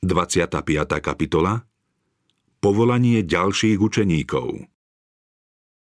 [0.00, 0.64] 25.
[1.04, 1.60] kapitola
[2.64, 4.64] Povolanie ďalších učeníkov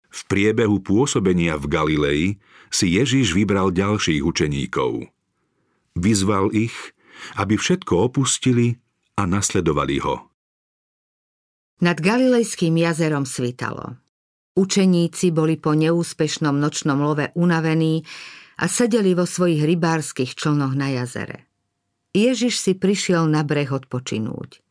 [0.07, 2.25] V priebehu pôsobenia v Galilei
[2.71, 5.11] si Ježiš vybral ďalších učeníkov.
[5.99, 6.95] Vyzval ich,
[7.35, 8.79] aby všetko opustili
[9.19, 10.31] a nasledovali ho.
[11.83, 13.99] Nad Galilejským jazerom svitalo.
[14.55, 18.07] Učeníci boli po neúspešnom nočnom love unavení
[18.63, 21.51] a sedeli vo svojich rybárskych člnoch na jazere.
[22.15, 24.63] Ježiš si prišiel na breh odpočinúť.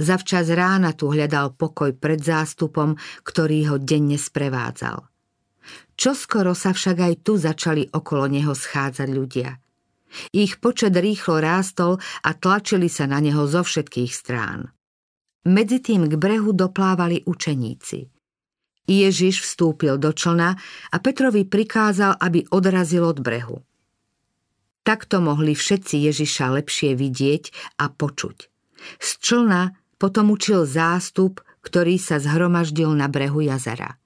[0.00, 5.04] Zavčas rána tu hľadal pokoj pred zástupom, ktorý ho denne sprevádzal.
[6.00, 9.60] Čoskoro sa však aj tu začali okolo neho schádzať ľudia.
[10.32, 14.72] Ich počet rýchlo rástol a tlačili sa na neho zo všetkých strán.
[15.44, 18.08] Medzi tým k brehu doplávali učeníci.
[18.88, 20.56] Ježiš vstúpil do člna
[20.90, 23.60] a Petrovi prikázal, aby odrazil od brehu.
[24.80, 28.36] Takto mohli všetci Ježiša lepšie vidieť a počuť.
[28.96, 34.00] Z člna potom učil zástup, ktorý sa zhromaždil na brehu jazera.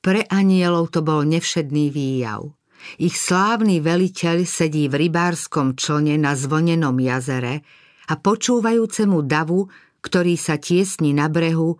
[0.00, 2.50] Pre anielov to bol nevšedný výjav.
[2.96, 7.60] Ich slávny veliteľ sedí v rybárskom člne na zvonenom jazere
[8.08, 9.68] a počúvajúcemu davu,
[10.00, 11.76] ktorý sa tiesni na brehu,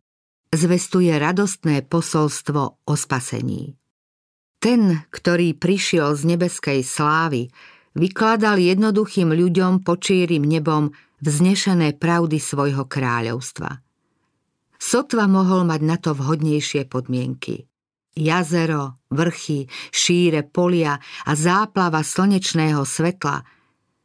[0.53, 3.80] zvestuje radostné posolstvo o spasení.
[4.61, 7.49] Ten, ktorý prišiel z nebeskej slávy,
[7.97, 10.93] vykladal jednoduchým ľuďom počírim nebom
[11.25, 13.81] vznešené pravdy svojho kráľovstva.
[14.81, 17.65] Sotva mohol mať na to vhodnejšie podmienky.
[18.17, 23.41] Jazero, vrchy, šíre polia a záplava slnečného svetla–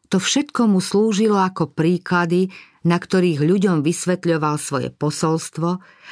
[0.09, 2.53] to všetko mu slúžilo ako príklady,
[2.85, 5.69] na ktorých ľuďom vysvetľoval svoje posolstvo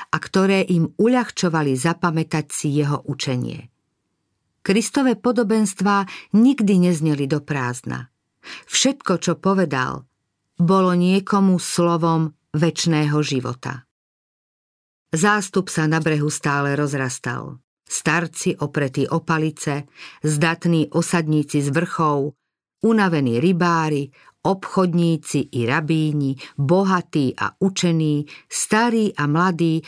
[0.09, 3.72] a ktoré im uľahčovali zapamätať si jeho učenie.
[4.63, 8.07] Kristové podobenstvá nikdy nezneli do prázdna.
[8.63, 10.07] Všetko, čo povedal,
[10.55, 13.83] bolo niekomu slovom väčšného života.
[15.11, 17.59] Zástup sa na brehu stále rozrastal.
[17.83, 19.83] Starci opretí o palice,
[20.23, 22.33] zdatní osadníci z vrchov,
[22.87, 24.09] unavení rybári,
[24.47, 29.83] obchodníci i rabíni, bohatí a učení, starí a mladí,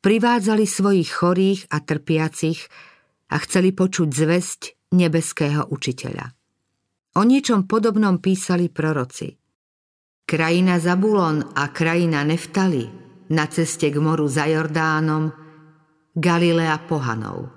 [0.00, 2.66] privádzali svojich chorých a trpiacich,
[3.34, 4.60] a chceli počuť zväzť
[4.94, 6.30] nebeského učiteľa.
[7.18, 9.34] O niečom podobnom písali proroci.
[10.24, 12.86] Krajina Zabulon a krajina Neftali
[13.34, 15.34] na ceste k moru za Jordánom,
[16.14, 17.50] Galilea pohanov.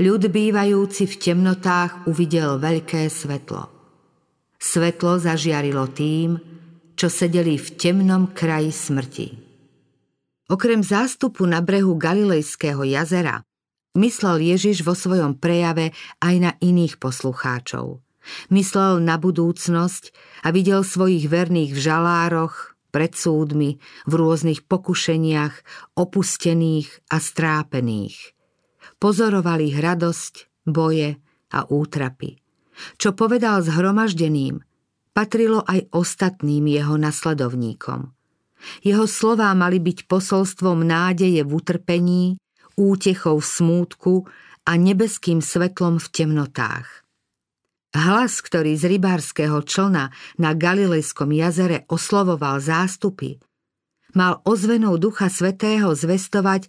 [0.00, 3.68] Ľud bývajúci v temnotách uvidel veľké svetlo.
[4.56, 6.40] Svetlo zažiarilo tým,
[6.96, 9.28] čo sedeli v temnom kraji smrti.
[10.48, 13.44] Okrem zástupu na brehu Galilejského jazera
[13.94, 18.02] Myslel Ježiš vo svojom prejave aj na iných poslucháčov.
[18.50, 20.10] Myslel na budúcnosť
[20.42, 25.54] a videl svojich verných v žalároch, pred súdmi, v rôznych pokušeniach,
[25.98, 28.34] opustených a strápených.
[29.02, 31.18] Pozoroval ich radosť, boje
[31.50, 32.38] a útrapy.
[32.98, 34.62] Čo povedal zhromaždeným,
[35.10, 38.14] patrilo aj ostatným jeho nasledovníkom.
[38.82, 42.22] Jeho slová mali byť posolstvom nádeje v utrpení
[42.74, 44.14] útechou v smútku
[44.64, 47.04] a nebeským svetlom v temnotách.
[47.94, 50.10] Hlas, ktorý z rybárskeho člna
[50.42, 53.38] na Galilejskom jazere oslovoval zástupy,
[54.18, 56.66] mal ozvenou Ducha Svetého zvestovať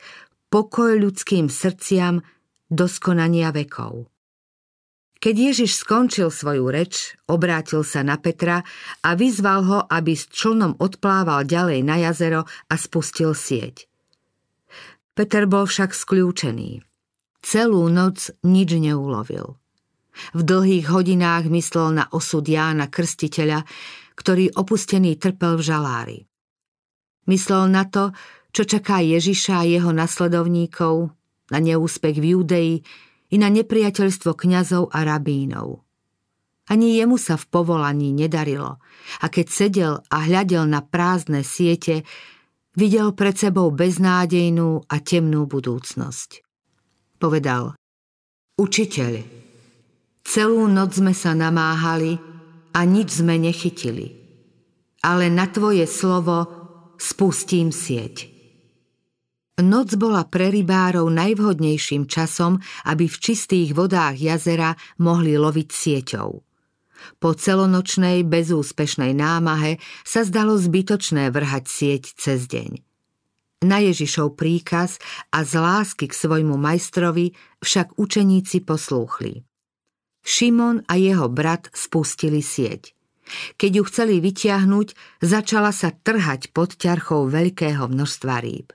[0.53, 2.21] pokoj ľudským srdciam
[2.69, 4.05] do skonania vekov.
[5.17, 8.61] Keď Ježiš skončil svoju reč, obrátil sa na Petra
[9.01, 13.89] a vyzval ho, aby s člnom odplával ďalej na jazero a spustil sieť.
[15.15, 16.83] Peter bol však skľúčený.
[17.39, 19.55] Celú noc nič neulovil.
[20.35, 23.63] V dlhých hodinách myslel na osud Jána Krstiteľa,
[24.19, 26.19] ktorý opustený trpel v žalári.
[27.31, 28.11] Myslel na to,
[28.51, 31.11] čo čaká Ježiša a jeho nasledovníkov,
[31.51, 32.71] na neúspech v Judei
[33.29, 35.83] i na nepriateľstvo kňazov a rabínov.
[36.65, 38.81] Ani jemu sa v povolaní nedarilo
[39.21, 42.01] a keď sedel a hľadel na prázdne siete,
[42.75, 46.43] Videl pred sebou beznádejnú a temnú budúcnosť.
[47.15, 47.71] Povedal,
[48.59, 49.23] učiteľ,
[50.27, 52.19] celú noc sme sa namáhali
[52.75, 54.19] a nič sme nechytili,
[54.99, 56.43] ale na tvoje slovo
[56.99, 58.27] spustím sieť.
[59.63, 66.43] Noc bola pre rybárov najvhodnejším časom, aby v čistých vodách jazera mohli loviť sieťou.
[67.19, 72.81] Po celonočnej bezúspešnej námahe sa zdalo zbytočné vrhať sieť cez deň.
[73.65, 75.01] Na Ježišov príkaz
[75.33, 79.41] a z lásky k svojmu majstrovi však učeníci poslúchli.
[80.25, 82.93] Šimon a jeho brat spustili sieť.
[83.57, 84.87] Keď ju chceli vytiahnuť,
[85.21, 88.69] začala sa trhať pod ťarchou veľkého množstva rýb.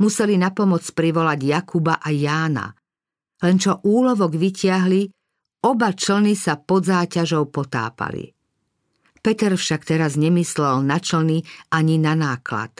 [0.00, 2.72] Museli na pomoc privolať Jakuba a Jána.
[3.40, 5.08] Len čo úlovok vytiahli,
[5.60, 8.32] oba člny sa pod záťažou potápali.
[9.20, 12.72] Peter však teraz nemyslel na člny ani na náklad.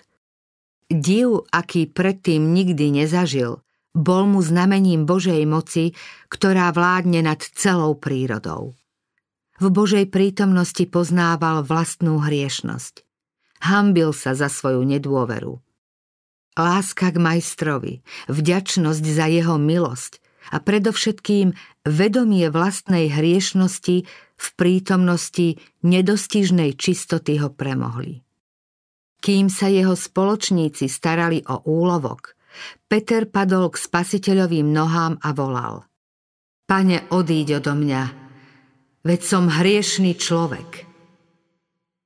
[0.88, 3.60] Div, aký predtým nikdy nezažil,
[3.92, 5.92] bol mu znamením Božej moci,
[6.32, 8.72] ktorá vládne nad celou prírodou.
[9.60, 13.04] V Božej prítomnosti poznával vlastnú hriešnosť.
[13.60, 15.60] Hambil sa za svoju nedôveru.
[16.56, 17.94] Láska k majstrovi,
[18.32, 21.54] vďačnosť za jeho milosť a predovšetkým
[21.86, 23.96] vedomie vlastnej hriešnosti
[24.40, 25.56] v prítomnosti
[25.86, 28.26] nedostižnej čistoty ho premohli.
[29.20, 32.34] Kým sa jeho spoločníci starali o úlovok,
[32.90, 35.86] Peter padol k spasiteľovým nohám a volal.
[36.66, 38.02] Pane, odíď odo mňa,
[39.06, 40.88] veď som hriešný človek.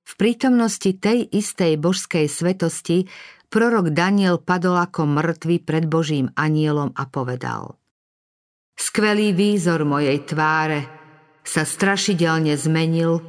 [0.04, 3.08] V prítomnosti tej istej božskej svetosti
[3.48, 7.78] prorok Daniel padol ako mŕtvy pred Božím anielom a povedal
[8.74, 10.80] Skvelý výzor mojej tváre
[11.46, 13.22] sa strašidelne zmenil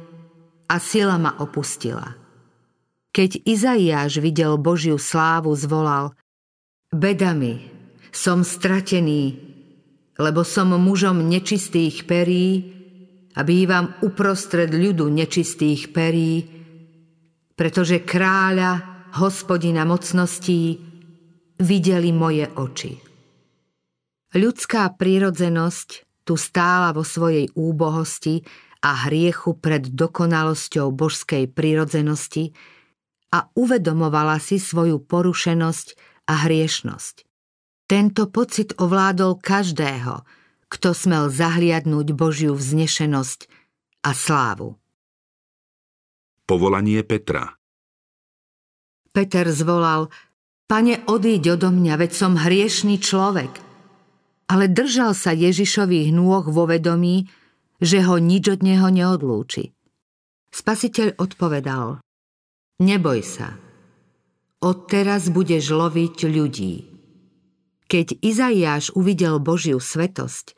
[0.66, 2.18] a sila ma opustila.
[3.14, 6.12] Keď Izaiáš videl Božiu slávu, zvolal
[6.90, 7.60] Beda mi,
[8.12, 9.36] som stratený,
[10.16, 12.76] lebo som mužom nečistých perí
[13.36, 16.44] a bývam uprostred ľudu nečistých perí,
[17.56, 20.76] pretože kráľa, hospodina mocností,
[21.60, 23.05] videli moje oči.
[24.36, 28.44] Ľudská prírodzenosť tu stála vo svojej úbohosti
[28.84, 32.52] a hriechu pred dokonalosťou božskej prírodzenosti
[33.32, 35.86] a uvedomovala si svoju porušenosť
[36.28, 37.24] a hriešnosť.
[37.88, 40.20] Tento pocit ovládol každého,
[40.68, 43.48] kto smel zahliadnúť Božiu vznešenosť
[44.04, 44.76] a slávu.
[46.44, 47.56] Povolanie Petra
[49.16, 50.12] Peter zvolal,
[50.68, 53.65] Pane, odíď odo mňa, veď som hriešný človek.
[54.46, 57.26] Ale držal sa Ježišových nôh vo vedomí,
[57.82, 59.74] že ho nič od neho neodlúči.
[60.54, 62.00] Spasiteľ odpovedal,
[62.76, 63.56] Neboj sa,
[64.60, 66.74] odteraz budeš loviť ľudí.
[67.88, 70.52] Keď Izaiáš uvidel Božiu svetosť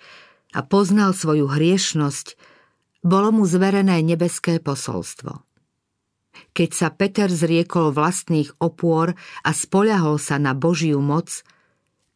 [0.51, 2.35] a poznal svoju hriešnosť,
[3.07, 5.47] bolo mu zverené nebeské posolstvo.
[6.59, 9.15] Keď sa Peter zriekol vlastných opôr
[9.47, 11.47] a spoľahol sa na Božiu moc,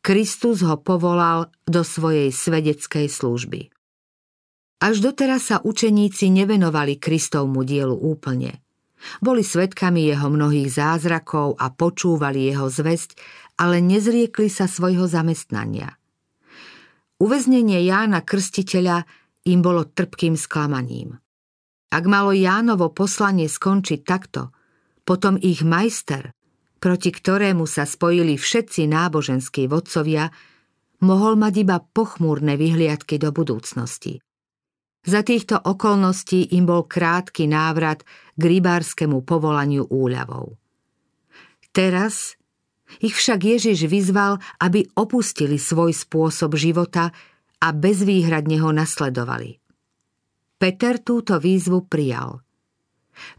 [0.02, 3.70] Kristus ho povolal do svojej svedeckej služby.
[4.82, 8.66] Až doteraz sa učeníci nevenovali Kristovmu dielu úplne.
[9.22, 13.14] Boli svetkami jeho mnohých zázrakov a počúvali jeho zväzť,
[13.62, 15.94] ale nezriekli sa svojho zamestnania.
[17.22, 19.06] Uväznenie Jána Krstiteľa
[19.46, 21.22] im bolo trpkým sklamaním.
[21.94, 24.50] Ak malo Jánovo poslanie skončiť takto,
[25.06, 26.34] potom ich majster,
[26.82, 30.34] proti ktorému sa spojili všetci náboženskí vodcovia,
[31.06, 34.18] mohol mať iba pochmúrne vyhliadky do budúcnosti.
[35.06, 38.02] Za týchto okolností im bol krátky návrat
[38.34, 40.58] k rybárskému povolaniu úľavou.
[41.70, 42.34] Teraz
[42.98, 47.14] ich však Ježiš vyzval, aby opustili svoj spôsob života
[47.62, 49.58] a bezvýhradne ho nasledovali.
[50.58, 52.42] Peter túto výzvu prijal.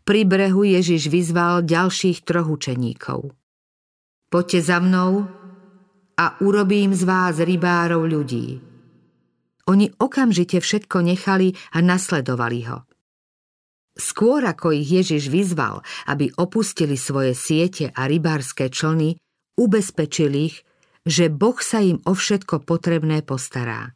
[0.04, 3.34] Pri brehu Ježiš vyzval ďalších troch učeníkov.
[4.34, 5.30] Poďte za mnou
[6.18, 8.62] a urobím z vás rybárov ľudí.
[9.70, 12.84] Oni okamžite všetko nechali a nasledovali ho.
[13.94, 19.22] Skôr ako ich Ježiš vyzval, aby opustili svoje siete a rybárske člny,
[19.54, 20.66] ubezpečil ich,
[21.06, 23.94] že Boh sa im o všetko potrebné postará.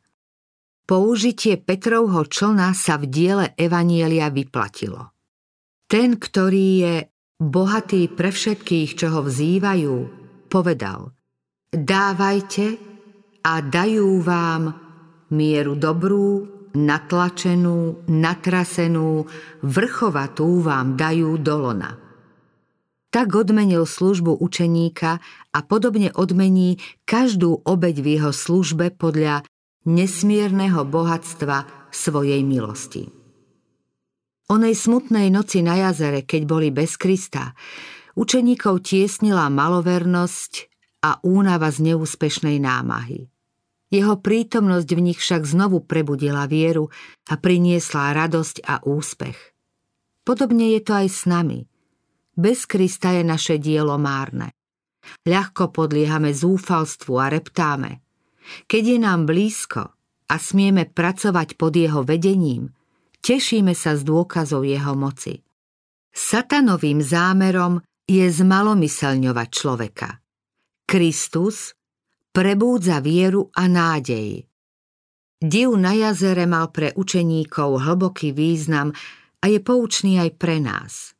[0.87, 5.16] Použitie Petrovho člna sa v diele Evanielia vyplatilo.
[5.87, 6.95] Ten, ktorý je
[7.39, 9.95] bohatý pre všetkých, čo ho vzývajú,
[10.51, 11.15] povedal
[11.71, 12.75] Dávajte
[13.43, 14.75] a dajú vám
[15.31, 19.27] mieru dobrú, natlačenú, natrasenú,
[19.63, 21.95] vrchovatú vám dajú dolona.
[23.07, 25.23] Tak odmenil službu učeníka
[25.55, 29.47] a podobne odmení každú obeď v jeho službe podľa
[29.87, 33.16] nesmierneho bohatstva svojej milosti.
[34.47, 37.51] Onej smutnej noci na jazere, keď boli bez Krista,
[38.15, 40.53] učeníkov tiesnila malovernosť
[41.03, 43.27] a únava z neúspešnej námahy.
[43.87, 46.91] Jeho prítomnosť v nich však znovu prebudila vieru
[47.31, 49.39] a priniesla radosť a úspech.
[50.27, 51.63] Podobne je to aj s nami–
[52.37, 54.53] bez Krista je naše dielo márne.
[55.25, 58.05] Ľahko podliehame zúfalstvu a reptáme.
[58.69, 59.89] Keď je nám blízko
[60.29, 62.69] a smieme pracovať pod jeho vedením,
[63.21, 65.41] tešíme sa z dôkazov jeho moci.
[66.11, 70.09] Satanovým zámerom je zmalomyselňovať človeka.
[70.87, 71.75] Kristus
[72.31, 74.47] prebúdza vieru a nádej.
[75.37, 78.89] Div na jazere mal pre učeníkov hlboký význam
[79.37, 81.13] a je poučný aj pre nás.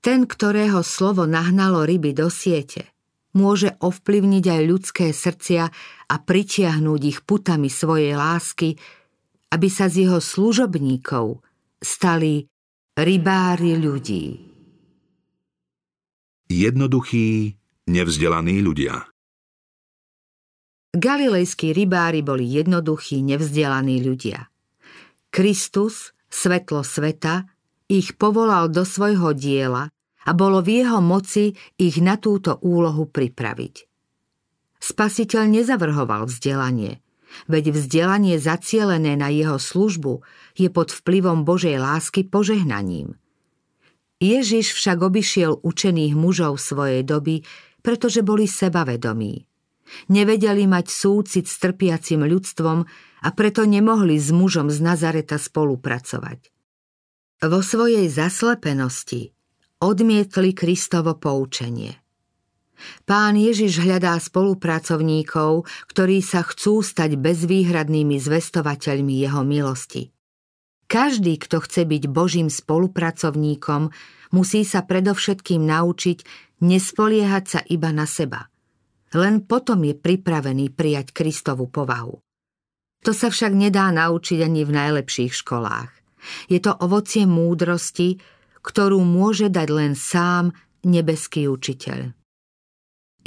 [0.00, 2.88] Ten, ktorého slovo nahnalo ryby do siete,
[3.36, 5.64] môže ovplyvniť aj ľudské srdcia
[6.08, 8.80] a pritiahnuť ich putami svojej lásky,
[9.48, 11.40] aby sa z jeho služobníkov
[11.80, 12.44] stali
[12.98, 14.24] rybári ľudí.
[16.48, 17.54] Jednoduchí,
[17.88, 19.08] nevzdelaní ľudia
[20.98, 24.48] Galilejskí rybári boli jednoduchí, nevzdelaní ľudia.
[25.28, 27.44] Kristus, svetlo sveta,
[27.92, 29.92] ich povolal do svojho diela
[30.24, 33.84] a bolo v jeho moci ich na túto úlohu pripraviť.
[34.80, 37.04] Spasiteľ nezavrhoval vzdelanie,
[37.46, 40.24] veď vzdelanie zacielené na jeho službu
[40.56, 43.16] je pod vplyvom Božej lásky požehnaním.
[44.18, 47.46] Ježiš však obišiel učených mužov svojej doby,
[47.86, 49.46] pretože boli sebavedomí.
[50.10, 52.78] Nevedeli mať súcit s trpiacim ľudstvom
[53.24, 56.50] a preto nemohli s mužom z Nazareta spolupracovať.
[57.46, 59.30] Vo svojej zaslepenosti
[59.78, 61.94] odmietli Kristovo poučenie.
[63.06, 70.14] Pán Ježiš hľadá spolupracovníkov, ktorí sa chcú stať bezvýhradnými zvestovateľmi jeho milosti.
[70.88, 73.92] Každý, kto chce byť Božím spolupracovníkom,
[74.32, 76.18] musí sa predovšetkým naučiť
[76.64, 78.46] nespoliehať sa iba na seba–
[79.16, 82.20] len potom je pripravený prijať Kristovu povahu.
[83.06, 85.88] To sa však nedá naučiť ani v najlepších školách.
[86.50, 88.18] Je to ovocie múdrosti,
[88.60, 90.50] ktorú môže dať len sám
[90.82, 92.17] nebeský učiteľ.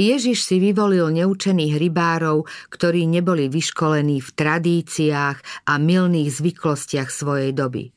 [0.02, 7.94] Ježiš si vyvolil neučených rybárov, ktorí neboli vyškolení v tradíciách a milných zvyklostiach svojej doby.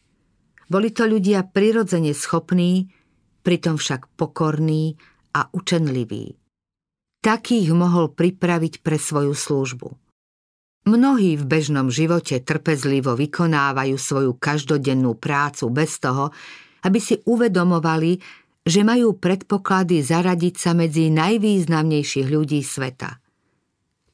[0.68, 2.92] Boli to ľudia prirodzene schopní,
[3.40, 5.00] pritom však pokorní
[5.32, 6.44] a učenliví
[7.24, 9.88] takých mohol pripraviť pre svoju službu.
[10.84, 16.28] Mnohí v bežnom živote trpezlivo vykonávajú svoju každodennú prácu bez toho,
[16.84, 18.20] aby si uvedomovali,
[18.64, 23.20] že majú predpoklady zaradiť sa medzi najvýznamnejších ľudí sveta.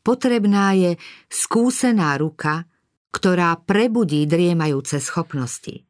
[0.03, 0.99] Potrebná je
[1.31, 2.67] skúsená ruka,
[3.15, 5.87] ktorá prebudí driemajúce schopnosti.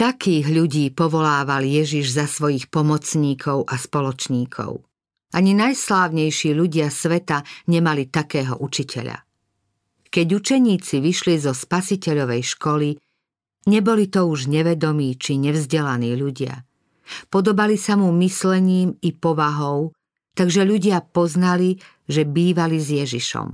[0.00, 4.80] Takých ľudí povolával Ježiš za svojich pomocníkov a spoločníkov.
[5.36, 9.20] Ani najslávnejší ľudia sveta nemali takého učiteľa.
[10.08, 12.88] Keď učeníci vyšli zo spasiteľovej školy,
[13.68, 16.66] neboli to už nevedomí či nevzdelaní ľudia.
[17.28, 19.94] Podobali sa mu myslením i povahou,
[20.34, 23.48] takže ľudia poznali, že bývali s Ježišom.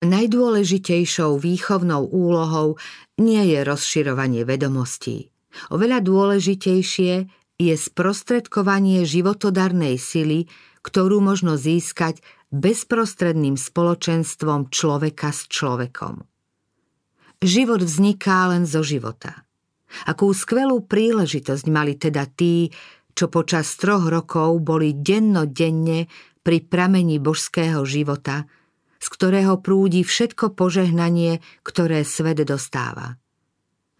[0.00, 2.80] Najdôležitejšou výchovnou úlohou
[3.20, 5.28] nie je rozširovanie vedomostí.
[5.68, 7.28] Oveľa dôležitejšie
[7.60, 10.48] je sprostredkovanie životodarnej sily,
[10.80, 16.24] ktorú možno získať bezprostredným spoločenstvom človeka s človekom.
[17.44, 19.44] Život vzniká len zo života.
[20.06, 22.70] Akú skvelú príležitosť mali teda tí,
[23.14, 26.06] čo počas troch rokov boli dennodenne
[26.40, 28.48] pri pramení božského života,
[29.00, 33.16] z ktorého prúdi všetko požehnanie, ktoré svet dostáva.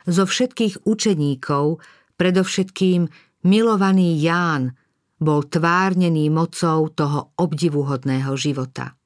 [0.04, 1.80] Zo všetkých učeníkov,
[2.16, 3.08] predovšetkým
[3.44, 4.76] milovaný Ján
[5.20, 8.96] bol tvárnený mocou toho obdivuhodného života.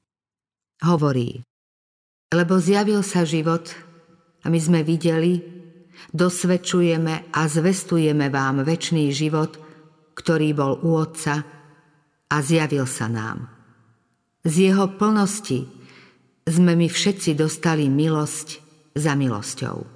[0.83, 1.43] Hovorí,
[2.35, 3.75] lebo zjavil sa život
[4.43, 5.54] a my sme videli,
[6.13, 9.57] dosvedčujeme a zvestujeme vám väčší život,
[10.13, 11.41] ktorý bol u Otca
[12.29, 13.49] a zjavil sa nám.
[14.45, 15.65] Z jeho plnosti
[16.45, 18.49] sme my všetci dostali milosť
[18.93, 19.95] za milosťou.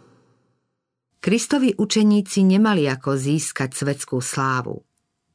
[1.18, 4.80] Kristovi učeníci nemali ako získať svetskú slávu.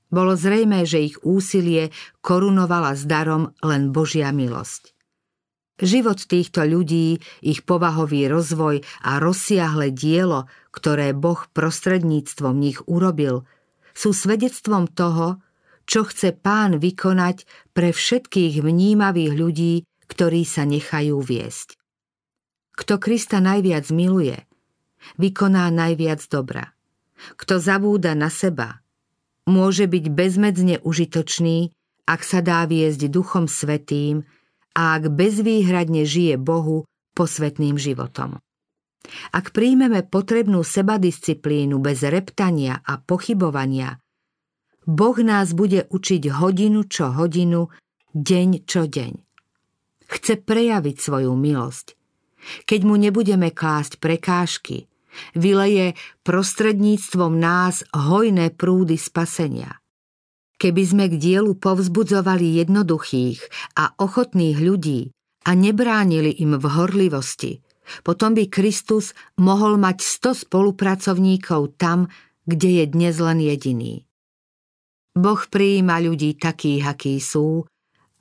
[0.09, 4.93] Bolo zrejmé, že ich úsilie korunovala s darom len Božia milosť.
[5.83, 13.43] Život týchto ľudí, ich povahový rozvoj a rozsiahle dielo, ktoré Boh prostredníctvom nich urobil,
[13.91, 15.43] sú svedectvom toho,
[15.83, 17.43] čo chce pán vykonať
[17.75, 19.73] pre všetkých vnímavých ľudí,
[20.07, 21.75] ktorí sa nechajú viesť.
[22.73, 24.39] Kto Krista najviac miluje–
[25.17, 26.71] vykoná najviac dobra.
[27.39, 28.83] Kto zabúda na seba,
[29.47, 31.71] môže byť bezmedzne užitočný,
[32.03, 34.27] ak sa dá viesť Duchom Svetým
[34.73, 38.41] a ak bezvýhradne žije Bohu posvetným životom.
[39.35, 43.99] Ak príjmeme potrebnú sebadisciplínu bez reptania a pochybovania,
[44.83, 47.71] Boh nás bude učiť hodinu čo hodinu,
[48.11, 49.13] deň čo deň.
[50.07, 51.95] Chce prejaviť svoju milosť.
[52.67, 54.91] Keď mu nebudeme klásť prekážky,
[55.37, 55.93] Vyleje
[56.25, 59.82] prostredníctvom nás hojné prúdy spasenia.
[60.63, 63.43] Keby sme k dielu povzbudzovali jednoduchých
[63.75, 65.11] a ochotných ľudí
[65.43, 67.59] a nebránili im v horlivosti,
[68.07, 72.07] potom by Kristus mohol mať 100 spolupracovníkov tam,
[72.47, 74.07] kde je dnes len jediný.
[75.19, 77.67] Boh prijíma ľudí takých, akí sú,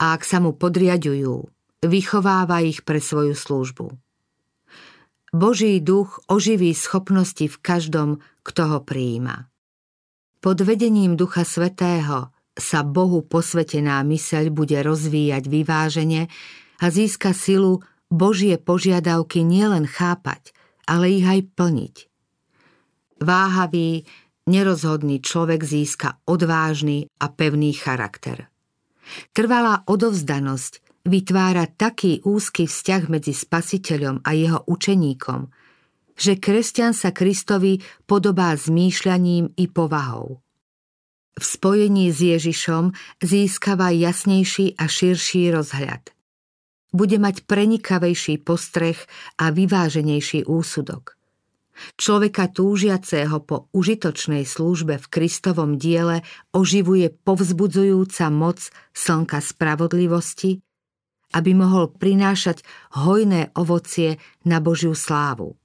[0.03, 1.47] a ak sa mu podriadujú,
[1.79, 3.87] vychováva ich pre svoju službu.
[5.31, 9.47] Boží duch oživí schopnosti v každom, kto ho prijíma.
[10.43, 16.27] Pod vedením Ducha Svetého sa Bohu posvetená myseľ bude rozvíjať vyvážene
[16.83, 17.79] a získa silu
[18.11, 20.51] Božie požiadavky nielen chápať,
[20.83, 21.95] ale ich aj plniť.
[23.23, 24.03] Váhavý,
[24.43, 28.51] nerozhodný človek získa odvážny a pevný charakter.
[29.31, 35.62] Trvalá odovzdanosť vytvára taký úzky vzťah medzi spasiteľom a jeho učeníkom,
[36.17, 40.43] že kresťan sa Kristovi podobá zmýšľaním i povahou.
[41.33, 46.13] V spojení s Ježišom získava jasnejší a širší rozhľad.
[46.93, 49.01] Bude mať prenikavejší postreh
[49.41, 51.17] a vyváženejší úsudok.
[51.97, 56.21] Človeka túžiaceho po užitočnej službe v Kristovom diele
[56.53, 58.61] oživuje povzbudzujúca moc
[58.93, 60.61] slnka spravodlivosti,
[61.33, 62.61] aby mohol prinášať
[62.93, 65.57] hojné ovocie na Božiu slávu.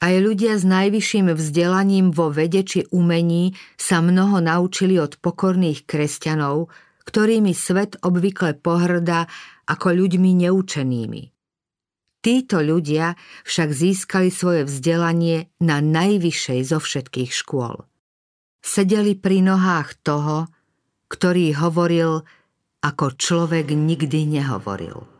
[0.00, 6.72] Aj ľudia s najvyšším vzdelaním vo vede či umení sa mnoho naučili od pokorných kresťanov,
[7.04, 9.28] ktorými svet obvykle pohrdá
[9.68, 11.22] ako ľuďmi neučenými.
[12.20, 17.84] Títo ľudia však získali svoje vzdelanie na najvyššej zo všetkých škôl.
[18.60, 20.48] Sedeli pri nohách toho,
[21.12, 22.24] ktorý hovoril,
[22.80, 25.19] ako človek nikdy nehovoril.